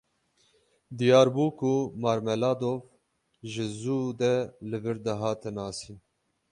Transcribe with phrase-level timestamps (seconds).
[0.97, 2.79] Diyar bû ku Marmeladov
[3.51, 4.33] ji zû de
[4.69, 5.97] li vir dihate nasîn.